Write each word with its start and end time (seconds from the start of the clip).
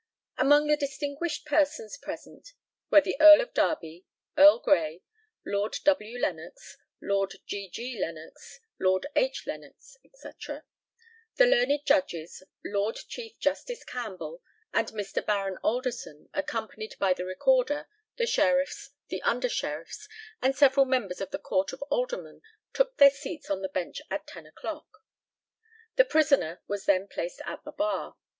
Among 0.39 0.65
the 0.65 0.75
distinguished 0.75 1.45
persons 1.45 1.95
present 1.95 2.53
were 2.89 3.01
the 3.01 3.15
Earl 3.21 3.39
of 3.39 3.53
Derby, 3.53 4.07
Earl 4.35 4.57
Grey, 4.57 5.03
Lord 5.45 5.77
W. 5.83 6.19
Lennox, 6.19 6.75
Lord 6.99 7.35
G. 7.45 7.69
G. 7.69 7.99
Lennox, 8.01 8.61
Lord 8.79 9.05
H. 9.15 9.45
Lennox, 9.45 9.97
&c. 10.15 10.29
The 11.35 11.45
learned 11.45 11.81
judges, 11.85 12.41
Lord 12.65 12.95
Chief 13.09 13.37
Justice 13.37 13.83
Campbell 13.83 14.41
and 14.73 14.87
Mr. 14.87 15.23
Baron 15.23 15.57
Alderson, 15.61 16.29
accompanied 16.33 16.95
by 16.97 17.13
the 17.13 17.23
Recorder, 17.25 17.87
the 18.17 18.25
Sheriffs, 18.25 18.89
the 19.09 19.21
Under 19.21 19.49
Sheriffs, 19.49 20.07
and 20.41 20.55
several 20.55 20.87
members 20.87 21.21
of 21.21 21.29
the 21.29 21.37
Court 21.37 21.73
of 21.73 21.83
Aldermen, 21.91 22.41
took 22.73 22.97
their 22.97 23.11
seats 23.11 23.51
on 23.51 23.61
the 23.61 23.69
bench 23.69 24.01
at 24.09 24.25
10 24.25 24.47
o'clock. 24.47 25.03
The 25.95 26.05
prisoner 26.05 26.59
was 26.67 26.85
then 26.85 27.07
placed 27.07 27.39
at 27.45 27.63
the 27.63 27.71
bar. 27.71 28.15